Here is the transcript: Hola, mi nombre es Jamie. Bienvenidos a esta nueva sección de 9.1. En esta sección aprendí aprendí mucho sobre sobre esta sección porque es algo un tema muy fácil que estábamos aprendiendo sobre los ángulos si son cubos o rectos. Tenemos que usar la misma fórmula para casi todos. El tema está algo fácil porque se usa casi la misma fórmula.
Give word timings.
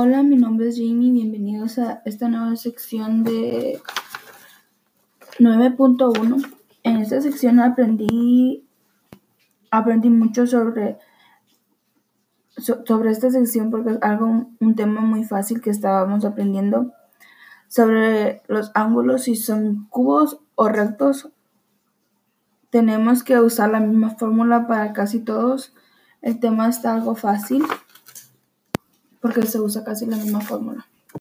Hola, 0.00 0.22
mi 0.22 0.36
nombre 0.36 0.68
es 0.68 0.76
Jamie. 0.76 1.10
Bienvenidos 1.10 1.76
a 1.80 2.02
esta 2.04 2.28
nueva 2.28 2.54
sección 2.54 3.24
de 3.24 3.82
9.1. 5.40 6.56
En 6.84 6.98
esta 6.98 7.20
sección 7.20 7.58
aprendí 7.58 8.64
aprendí 9.72 10.08
mucho 10.08 10.46
sobre 10.46 10.98
sobre 12.56 13.10
esta 13.10 13.32
sección 13.32 13.72
porque 13.72 13.90
es 13.90 13.98
algo 14.00 14.52
un 14.60 14.76
tema 14.76 15.00
muy 15.00 15.24
fácil 15.24 15.60
que 15.60 15.70
estábamos 15.70 16.24
aprendiendo 16.24 16.92
sobre 17.66 18.42
los 18.46 18.70
ángulos 18.76 19.24
si 19.24 19.34
son 19.34 19.88
cubos 19.88 20.38
o 20.54 20.68
rectos. 20.68 21.28
Tenemos 22.70 23.24
que 23.24 23.40
usar 23.40 23.70
la 23.70 23.80
misma 23.80 24.10
fórmula 24.10 24.68
para 24.68 24.92
casi 24.92 25.18
todos. 25.18 25.74
El 26.22 26.38
tema 26.38 26.68
está 26.68 26.94
algo 26.94 27.16
fácil 27.16 27.64
porque 29.28 29.46
se 29.46 29.60
usa 29.60 29.84
casi 29.84 30.06
la 30.06 30.16
misma 30.16 30.40
fórmula. 30.40 30.86